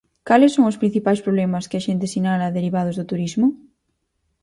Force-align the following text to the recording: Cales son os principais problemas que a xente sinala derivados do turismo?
Cales 0.27 0.53
son 0.55 0.65
os 0.71 0.79
principais 0.81 1.23
problemas 1.25 1.67
que 1.69 1.77
a 1.77 1.85
xente 1.87 2.11
sinala 2.13 2.55
derivados 2.57 2.95
do 2.99 3.07
turismo? 3.11 3.47